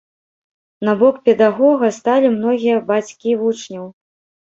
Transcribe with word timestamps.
На 0.89 0.95
бок 1.01 1.19
педагога 1.29 1.91
сталі 1.99 2.35
многія 2.39 2.83
бацькі 2.91 3.41
вучняў. 3.47 3.85